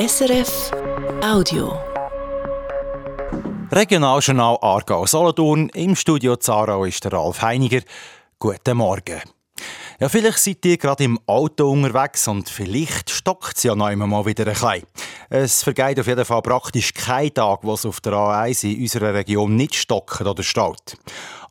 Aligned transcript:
SRF 0.00 0.70
Audio. 1.22 1.78
Regionaljournal 3.70 4.56
Aargau 4.62 5.04
Solothurn. 5.04 5.68
Im 5.74 5.94
Studio 5.94 6.36
Zarau 6.36 6.86
ist 6.86 7.04
der 7.04 7.12
Ralf 7.12 7.42
Heiniger. 7.42 7.82
Guten 8.38 8.78
Morgen. 8.78 9.20
Ja, 10.00 10.08
vielleicht 10.08 10.38
seid 10.38 10.64
ihr 10.64 10.78
gerade 10.78 11.04
im 11.04 11.20
Auto 11.26 11.70
unterwegs 11.70 12.26
und 12.28 12.48
vielleicht 12.48 13.10
stockt 13.10 13.58
es 13.58 13.64
ja 13.64 13.74
noch 13.74 13.90
immer 13.90 14.06
mal 14.06 14.24
wieder 14.24 14.46
ein 14.46 14.54
bisschen. 14.54 14.84
Es 15.28 15.62
vergeht 15.62 16.00
auf 16.00 16.06
jeden 16.06 16.24
Fall 16.24 16.40
praktisch 16.40 16.94
kein 16.94 17.34
Tag, 17.34 17.58
wo 17.62 17.74
es 17.74 17.84
auf 17.84 18.00
der 18.00 18.14
A1 18.14 18.72
in 18.72 18.80
unserer 18.80 19.12
Region 19.12 19.54
nicht 19.54 19.74
stockt 19.74 20.22
oder 20.22 20.42
staut. 20.42 20.96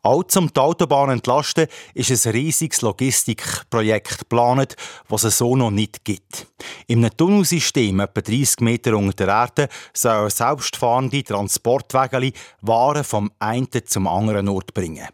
Auch 0.01 0.23
zum 0.23 0.53
die 0.53 0.59
Autobahn 0.59 1.09
entlasten 1.09 1.67
ist 1.93 2.25
ein 2.25 2.31
riesiges 2.31 2.81
Logistikprojekt 2.81 4.19
geplant, 4.19 4.75
das 5.09 5.23
es 5.23 5.37
so 5.37 5.55
noch 5.55 5.71
nicht 5.71 6.05
gibt. 6.05 6.47
Im 6.87 7.07
Tunnelsystem, 7.15 7.99
etwa 7.99 8.21
30 8.21 8.61
Meter 8.61 8.95
unter 8.95 9.25
der 9.25 9.27
Erde, 9.27 9.69
sollen 9.93 10.29
selbstfahrende 10.29 11.23
Transportwege 11.23 12.31
Waren 12.61 13.03
vom 13.03 13.31
einen 13.39 13.67
zum 13.85 14.07
anderen 14.07 14.47
Ort 14.47 14.73
bringen. 14.73 15.07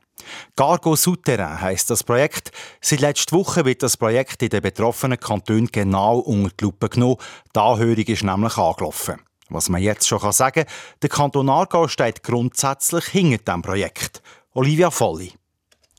Cargo 0.55 0.95
Souterrain 0.95 1.61
heisst 1.61 1.89
das 1.89 2.03
Projekt. 2.03 2.51
Seit 2.81 3.01
letzter 3.01 3.37
Woche 3.37 3.65
wird 3.65 3.83
das 3.83 3.97
Projekt 3.97 4.41
in 4.41 4.49
den 4.49 4.61
betroffenen 4.61 5.19
Kantonen 5.19 5.67
genau 5.71 6.19
unter 6.19 6.55
die 6.59 6.63
Lupe 6.63 6.89
genommen. 6.89 7.17
Die 7.55 7.59
Anhörung 7.59 7.97
ist 7.97 8.23
nämlich 8.23 8.57
angelaufen. 8.57 9.21
Was 9.49 9.69
man 9.69 9.81
jetzt 9.81 10.07
schon 10.07 10.19
sagen 10.31 10.65
kann, 10.65 10.73
der 11.01 11.09
Kanton 11.09 11.49
Aargau 11.49 11.87
steht 11.87 12.23
grundsätzlich 12.23 13.05
hinter 13.05 13.37
diesem 13.37 13.61
Projekt. 13.61 14.23
Olivia 14.57 14.89
Volli. 14.89 15.33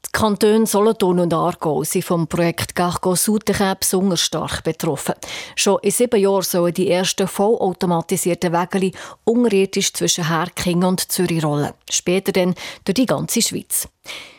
Die 0.07 0.13
Kantone 0.13 0.65
Solothurn 0.65 1.19
und 1.19 1.35
Aargau 1.35 1.85
sind 1.85 2.07
vom 2.07 2.27
Projekt 2.27 2.75
Gargo 2.75 3.15
Souterrain 3.15 3.77
besonders 3.79 4.23
stark 4.23 4.65
betroffen. 4.65 5.15
Schon 5.57 5.79
in 5.83 5.91
sieben 5.91 6.19
Jahren 6.19 6.41
sollen 6.41 6.73
die 6.73 6.91
ersten 6.91 7.29
vollautomatisierten 7.29 8.55
Wägeli 8.55 8.93
unterirdisch 9.25 9.93
zwischen 9.93 10.29
Herking 10.29 10.85
und 10.85 11.13
Zürich 11.13 11.45
rollen. 11.45 11.75
Später 11.91 12.33
dann 12.33 12.55
durch 12.87 12.95
die 12.95 13.05
ganze 13.05 13.43
Schweiz. 13.43 13.89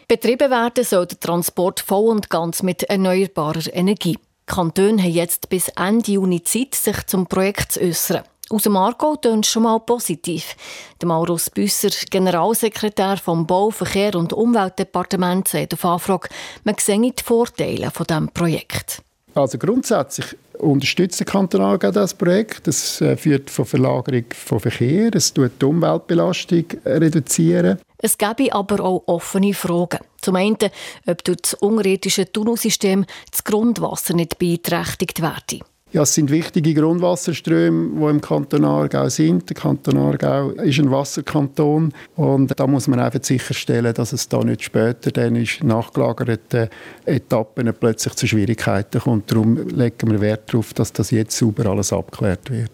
Betrieben 0.08 0.50
werden 0.50 0.84
soll 0.84 1.06
der 1.06 1.20
Transport 1.20 1.82
voll 1.82 2.10
und 2.10 2.32
ganz 2.32 2.64
mit 2.64 2.82
erneuerbarer 2.82 3.72
Energie. 3.72 4.18
Die 4.18 4.46
Kantone 4.48 5.04
haben 5.04 5.12
jetzt 5.12 5.48
bis 5.50 5.70
Ende 5.70 6.14
Juni 6.14 6.42
Zeit, 6.42 6.74
sich 6.74 7.06
zum 7.06 7.28
Projekt 7.28 7.74
zu 7.74 7.82
äußern. 7.82 8.24
Aus 8.50 8.64
dem 8.64 8.78
Aargau 8.78 9.18
tönt 9.18 9.46
schon 9.46 9.64
mal 9.64 9.80
positiv. 9.80 10.56
Der 11.02 11.08
Maurus 11.10 11.50
Büsser, 11.50 11.90
Generalsekretär 12.10 13.18
vom 13.18 13.46
Bau-, 13.46 13.72
Verkehr- 13.72 14.16
und 14.16 14.32
Umweltdepartement, 14.32 15.48
sagt 15.48 15.74
auf 15.74 15.84
Anfrage, 15.84 16.30
man 16.64 16.76
sehe 16.80 17.00
die 17.00 17.24
Vorteile 17.24 17.92
von 17.92 18.06
diesem 18.06 18.30
Projekt. 18.30 19.02
Also 19.36 19.58
grundsätzlich 19.58 20.38
unterstützt 20.60 21.20
der 21.20 21.28
Kanton 21.28 21.62
Aargau 21.62 21.92
das 21.92 22.14
Projekt. 22.14 22.68
Es 22.68 23.02
äh, 23.02 23.18
führt 23.18 23.50
zur 23.50 23.66
Verlagerung 23.66 24.26
von 24.34 24.60
Verkehr, 24.62 25.12
es 25.14 25.34
tut 25.34 25.52
die 25.62 25.66
Umweltbelastung 25.66 26.66
reduzieren. 26.86 27.80
Es 28.00 28.18
gäbe 28.18 28.54
aber 28.54 28.84
auch 28.84 29.04
offene 29.08 29.54
Fragen. 29.54 30.00
Zum 30.22 30.38
einen, 30.38 30.58
ob 31.06 31.24
durch 31.24 31.38
das 31.42 31.54
unterirdische 31.56 32.32
Tunnelsystem 32.32 33.06
das 33.30 33.44
Grundwasser 33.44 34.14
nicht 34.14 34.40
beeinträchtigt 34.40 35.22
werde. 35.22 35.60
Ja, 35.94 36.02
es 36.02 36.14
sind 36.14 36.30
wichtige 36.30 36.74
Grundwasserströme, 36.74 37.98
die 37.98 38.10
im 38.10 38.20
Kanton 38.20 38.66
Aargau 38.66 39.08
sind. 39.08 39.50
Der 39.50 39.56
Kanton 39.56 39.98
Aargau 39.98 40.50
ist 40.50 40.80
ein 40.80 40.92
Wasserkanton 40.92 41.94
und 42.18 42.60
da 42.60 42.68
muss 42.68 42.90
man 42.90 43.00
einfach 43.00 43.24
sicherstellen, 43.24 43.94
dass 43.94 44.12
es 44.12 44.28
da 44.28 44.44
nicht 44.44 44.64
später 44.64 45.12
dann 45.12 45.38
in 45.38 45.48
nachgelagerten 45.64 46.68
Etappen 47.06 47.74
plötzlich 47.80 48.16
zu 48.16 48.28
Schwierigkeiten 48.28 49.00
kommt. 49.00 49.32
Darum 49.32 49.66
legen 49.70 50.12
wir 50.12 50.20
Wert 50.20 50.52
darauf, 50.54 50.74
dass 50.74 50.92
das 50.92 51.12
jetzt 51.12 51.38
sauber 51.38 51.68
alles 51.68 51.94
abgeklärt 51.94 52.52
wird. 52.52 52.72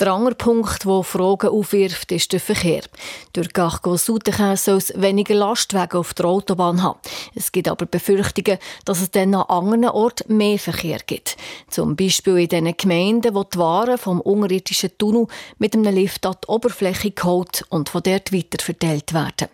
Der 0.00 0.12
andere 0.12 0.34
Punkt, 0.34 0.84
der 0.84 1.04
Fragen 1.04 1.50
aufwirft, 1.50 2.10
ist 2.10 2.32
der 2.32 2.40
Verkehr. 2.40 2.82
Durch 3.32 3.52
Gargo-Souterrain 3.52 4.56
soll 4.56 4.78
es 4.78 4.92
weniger 4.96 5.36
Lastwagen 5.36 6.00
auf 6.00 6.14
der 6.14 6.26
Autobahn 6.26 6.82
haben. 6.82 6.98
Es 7.36 7.52
gibt 7.52 7.68
aber 7.68 7.86
Befürchtungen, 7.86 8.58
dass 8.84 9.00
es 9.00 9.12
dann 9.12 9.36
an 9.36 9.42
anderen 9.42 9.84
Orten 9.84 10.36
mehr 10.36 10.58
Verkehr 10.58 10.98
gibt. 11.06 11.36
Zum 11.70 11.94
Beispiel 11.94 12.38
in 12.38 12.48
den 12.48 12.76
Gemeinden, 12.76 13.36
wo 13.36 13.44
die 13.44 13.56
Waren 13.56 13.96
vom 13.96 14.20
unterirdischen 14.20 14.98
Tunnel 14.98 15.28
mit 15.58 15.74
einem 15.74 15.94
Lift 15.94 16.26
an 16.26 16.34
die 16.42 16.48
Oberfläche 16.48 17.12
geholt 17.12 17.64
und 17.68 17.88
von 17.88 18.02
dort 18.02 18.32
weiter 18.32 18.64
verteilt 18.64 19.14
werden. 19.14 19.46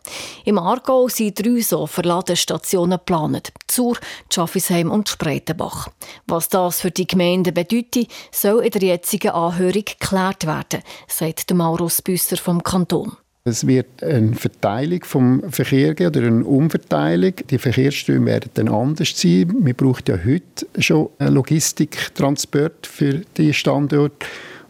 Im 0.46 0.58
Aargau 0.58 1.08
sind 1.08 1.38
drei 1.38 1.60
so 1.60 1.86
Verladestationen 1.86 2.98
geplant. 2.98 3.52
Zur, 3.66 3.98
Schaffisheim 4.32 4.90
und 4.90 5.10
Spreitenbach. 5.10 5.88
Was 6.26 6.48
das 6.48 6.80
für 6.80 6.90
die 6.90 7.06
Gemeinden 7.06 7.52
bedeutet, 7.52 8.08
soll 8.32 8.64
in 8.64 8.70
der 8.70 8.82
jetzigen 8.82 9.32
Anhörung 9.32 9.84
klären 9.98 10.29
geklärt 10.32 10.46
werden, 10.46 10.82
sagt 11.08 11.52
Maurus 11.54 12.02
Büsser 12.02 12.36
vom 12.36 12.62
Kanton. 12.62 13.12
Es 13.44 13.66
wird 13.66 14.02
eine 14.02 14.34
Verteilung 14.34 15.02
vom 15.02 15.50
Verkehr 15.50 15.94
geben 15.94 16.14
oder 16.14 16.26
eine 16.26 16.44
Umverteilung. 16.44 17.32
Die 17.48 17.58
Verkehrsströme 17.58 18.26
werden 18.26 18.50
dann 18.54 18.68
anders 18.68 19.18
sein. 19.18 19.54
Wir 19.60 19.74
brauchen 19.74 20.04
ja 20.08 20.18
heute 20.24 20.66
schon 20.78 21.08
Logistiktransport 21.18 22.86
für 22.86 23.22
die 23.38 23.54
Standorte. 23.54 24.26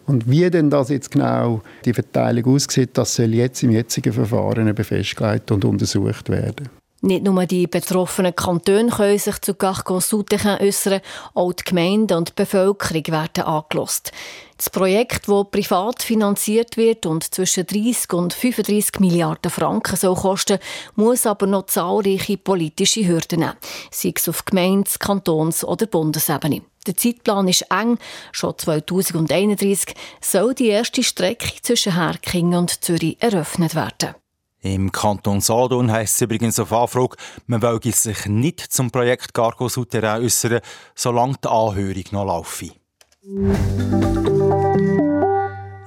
Und 0.06 0.31
wie 0.31 0.48
denn 0.50 0.71
das 0.71 0.88
jetzt 0.88 1.10
genau 1.10 1.62
die 1.84 1.92
Verteilung 1.92 2.54
aussieht, 2.54 2.91
das 2.94 3.15
soll 3.16 3.34
jetzt 3.34 3.62
im 3.62 3.71
jetzigen 3.71 4.12
Verfahren 4.12 4.72
befestgelegt 4.75 5.50
und 5.50 5.65
untersucht 5.65 6.28
werden. 6.28 6.80
Nicht 7.03 7.25
nur 7.25 7.47
die 7.47 7.66
betroffenen 7.66 8.37
Kantone 8.37 8.91
können 8.91 9.19
sich 9.19 9.41
zu 9.41 9.55
Cargo 9.55 10.00
Souterrain 10.00 10.61
äußern, 10.61 11.00
auch 11.33 11.55
die 11.55 11.65
Gemeinden 11.65 12.19
und 12.19 12.28
die 12.28 12.33
Bevölkerung 12.37 13.06
werden 13.06 13.44
angelost. 13.44 14.12
Das 14.59 14.69
Projekt, 14.69 15.27
das 15.27 15.47
privat 15.50 16.03
finanziert 16.03 16.77
wird 16.77 17.06
und 17.06 17.25
zwischen 17.25 17.65
30 17.65 18.12
und 18.12 18.34
35 18.34 19.00
Milliarden 19.00 19.50
Franken 19.50 19.97
soll 19.97 20.15
kosten, 20.15 20.59
muss 20.94 21.25
aber 21.25 21.47
noch 21.47 21.65
zahlreiche 21.66 22.37
politische 22.37 23.09
Hürden 23.09 23.41
nehmen, 23.41 23.56
sei 23.91 24.12
es 24.15 24.28
auf 24.28 24.44
Gemeindes-, 24.44 24.99
Kantons- 24.99 25.65
oder 25.65 25.87
Bundesebene. 25.87 26.60
Der 26.87 26.99
Zeitplan 26.99 27.49
ist 27.49 27.65
eng. 27.71 27.97
Schon 28.33 28.59
2031 28.59 29.94
soll 30.21 30.55
die 30.55 30.69
erste 30.69 31.03
Strecke 31.03 31.62
zwischen 31.62 31.94
Herking 31.94 32.55
und 32.55 32.84
Zürich 32.84 33.16
eröffnet 33.21 33.75
werden. 33.75 34.15
Im 34.62 34.93
Kanton 34.93 35.41
Solothurn 35.41 35.91
heisst 35.91 36.16
es 36.16 36.21
übrigens 36.21 36.59
auf 36.59 36.72
Anfrage, 36.72 37.16
man 37.47 37.62
wolle 37.62 37.81
sich 37.93 38.26
nicht 38.26 38.60
zum 38.60 38.91
Projekt 38.91 39.32
Cargo 39.32 39.71
Souterrain 39.71 40.22
äußern, 40.22 40.60
solange 40.94 41.37
die 41.43 41.48
Anhörung 41.48 42.04
noch 42.10 42.26
laufe. 42.26 42.71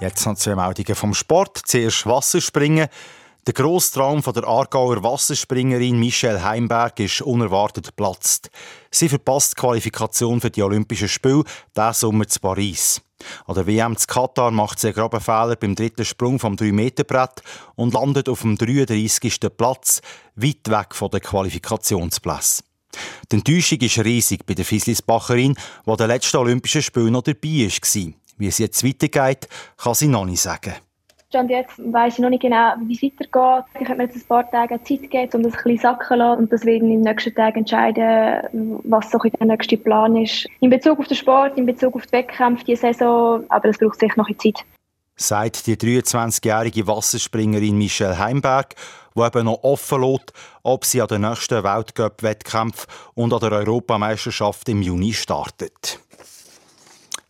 Jetzt 0.02 0.26
noch 0.26 0.36
zwei 0.36 0.56
Meldungen 0.56 0.96
vom 0.96 1.14
Sport. 1.14 1.62
Zuerst 1.66 2.06
Wasserspringen. 2.08 2.88
Der 3.46 3.54
grosse 3.54 3.92
Traum 3.92 4.24
von 4.24 4.34
der 4.34 4.46
Aargauer 4.46 5.04
Wasserspringerin 5.04 6.00
Michelle 6.00 6.42
Heimberg 6.42 6.98
ist 7.02 7.22
unerwartet 7.22 7.88
geplatzt. 7.88 8.50
Sie 8.90 9.10
verpasst 9.10 9.52
die 9.52 9.60
Qualifikation 9.60 10.40
für 10.40 10.50
die 10.50 10.64
Olympischen 10.64 11.10
Spiele 11.10 11.44
diesen 11.76 11.94
Sommer 11.94 12.26
zu 12.26 12.40
Paris. 12.40 13.02
An 13.46 13.56
der 13.56 13.68
WM 13.68 13.98
zu 13.98 14.08
Katar 14.08 14.50
macht 14.52 14.80
sie 14.80 14.88
einen 14.88 14.96
groben 14.96 15.20
Fehler 15.20 15.58
beim 15.58 15.76
dritten 15.76 16.06
Sprung 16.06 16.40
vom 16.40 16.56
3-Meter-Brett 16.56 17.44
und 17.76 17.94
landet 17.94 18.30
auf 18.30 18.44
dem 18.44 18.58
33. 18.58 19.40
Platz, 19.58 20.02
weit 20.36 20.70
weg 20.70 20.96
von 20.96 21.10
den 21.10 21.20
Qualifikationsplätzen. 21.20 22.66
Die 23.30 23.36
Enttäuschung 23.36 23.80
ist 23.80 24.00
riesig 24.00 24.46
bei 24.46 24.54
der 24.54 24.64
Fislisbacherin, 24.64 25.56
die 25.86 25.98
den 25.98 26.08
letzten 26.08 26.38
Olympischen 26.38 26.82
Spielen 26.82 27.12
noch 27.12 27.24
dabei 27.24 27.68
war. 27.68 28.14
Wie 28.38 28.48
es 28.48 28.58
jetzt 28.58 28.86
weitergeht, 28.86 29.50
kann 29.76 29.96
sie 29.96 30.08
noch 30.08 30.24
nicht 30.24 30.42
sagen. 30.42 30.76
Stand 31.34 31.50
jetzt 31.50 31.80
weiss 31.92 32.14
ich 32.14 32.20
noch 32.20 32.30
nicht 32.30 32.44
genau, 32.44 32.74
wie 32.86 32.94
es 32.94 33.02
weitergeht. 33.02 33.66
Ich 33.82 33.88
habe 33.88 33.98
mir 33.98 34.04
jetzt 34.04 34.18
ein 34.18 34.28
paar 34.28 34.52
Tage 34.52 34.80
Zeit 34.84 35.02
gegeben, 35.02 35.32
um 35.34 35.42
das 35.42 35.54
ein 35.54 35.64
bisschen 35.64 35.80
sacken 35.80 36.20
lassen. 36.20 36.42
Und 36.44 36.54
das 36.54 36.64
werde 36.64 36.86
in 36.86 36.92
den 36.92 37.02
nächsten 37.02 37.34
Tagen 37.34 37.58
entscheiden, 37.58 38.80
was 38.84 39.10
so 39.10 39.18
der 39.18 39.48
nächste 39.48 39.78
Plan 39.78 40.16
ist. 40.16 40.48
In 40.60 40.70
Bezug 40.70 41.00
auf 41.00 41.08
den 41.08 41.18
Sport, 41.18 41.58
in 41.58 41.66
Bezug 41.66 41.96
auf 41.96 42.06
die 42.06 42.12
Wettkämpfe 42.12 42.64
diese 42.66 42.82
Saison. 42.82 43.46
Aber 43.50 43.68
es 43.68 43.80
braucht 43.80 44.00
sicher 44.00 44.14
noch 44.16 44.30
ein 44.30 44.38
Zeit. 44.38 44.60
Sagt 45.16 45.66
die 45.66 45.76
23-jährige 45.76 46.86
Wasserspringerin 46.86 47.80
Michelle 47.80 48.20
Heimberg, 48.20 48.76
die 49.16 49.22
eben 49.22 49.46
noch 49.46 49.64
offen 49.64 50.04
lässt, 50.04 50.34
ob 50.62 50.86
sie 50.86 51.02
an 51.02 51.08
den 51.08 51.22
nächsten 51.22 51.64
Weltcup-Wettkämpfen 51.64 52.88
und 53.16 53.34
an 53.34 53.40
der 53.40 53.54
Europameisterschaft 53.54 54.70
im 54.70 54.84
Juni 54.84 55.14
startet. 55.14 56.00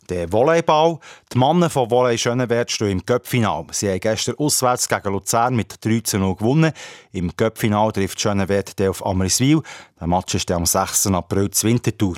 Der 0.10 0.32
Volleyball. 0.32 1.00
Die 1.34 1.38
Männer 1.38 1.70
von 1.70 1.90
Volley 1.90 2.18
Schönewert 2.18 2.72
stehen 2.72 2.92
im 2.92 3.06
Göppfinal. 3.06 3.66
Sie 3.72 3.90
haben 3.90 4.00
gestern 4.00 4.36
auswärts 4.38 4.88
gegen 4.88 5.12
Luzern 5.12 5.56
mit 5.56 5.84
3 5.84 6.02
zu 6.02 6.20
0 6.20 6.36
gewonnen. 6.36 6.72
Im 7.12 7.32
Göppfinal 7.36 7.92
trifft 7.92 8.20
Schönewert 8.20 8.80
auf 8.82 9.06
Amriswil. 9.06 9.62
Der 10.00 10.08
Match 10.08 10.36
ist 10.36 10.52
am 10.52 10.66
6. 10.66 11.08
April 11.08 11.50
zur 11.52 11.70
Wintertour. 11.70 12.18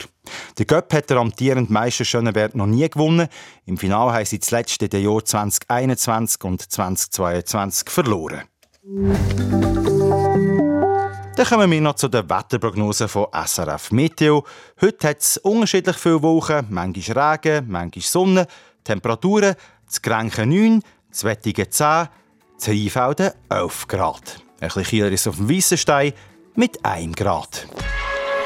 Der 0.58 0.66
Göpp 0.66 0.94
hat 0.94 1.10
der 1.10 1.18
amtierende 1.18 1.72
Meister 1.72 2.06
Schönewert 2.06 2.56
noch 2.56 2.66
nie 2.66 2.90
gewonnen. 2.90 3.28
Im 3.66 3.78
Finale 3.78 4.14
haben 4.14 4.26
sie 4.26 4.40
zuletzt 4.40 4.81
in 4.81 4.90
den 4.90 5.04
Jahren 5.04 5.26
2021 5.26 6.44
und 6.44 6.62
2022 6.62 7.90
verloren. 7.90 8.44
Dann 11.45 11.59
kommen 11.59 11.71
wir 11.71 11.81
noch 11.81 11.94
zu 11.94 12.07
den 12.07 12.27
Wetterprognosen 12.27 13.07
von 13.07 13.27
SRF 13.31 13.92
Meteo. 13.92 14.44
Heute 14.81 15.09
hat 15.09 15.19
es 15.19 15.38
unterschiedlich 15.38 15.95
viele 15.95 16.24
Wolken, 16.24 16.65
manchmal 16.71 17.38
Regen, 17.44 17.65
manchmal 17.69 18.01
Sonne. 18.01 18.47
Temperaturen 18.83 19.53
zu 19.88 20.01
Grenchen 20.01 20.50
9, 20.50 20.81
zu 21.12 21.27
Wettigen 21.27 21.69
10, 21.69 22.07
zu 22.57 22.71
Rheinfelden 22.71 23.31
11 23.47 23.88
Grad. 23.88 24.42
Ein 24.59 24.69
bisschen 24.69 24.83
kühler 24.86 25.12
ist 25.12 25.27
auf 25.27 25.36
dem 25.36 25.47
Weissenstein 25.47 26.13
mit 26.56 26.83
1 26.83 27.15
Grad. 27.15 27.68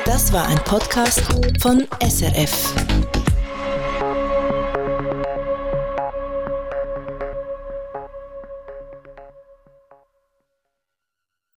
Das 0.03 0.33
war 0.33 0.45
ein 0.47 0.61
Podcast 0.65 1.21
von 1.61 1.87
SRF. 2.01 2.73